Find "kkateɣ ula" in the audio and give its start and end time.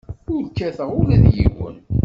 0.49-1.17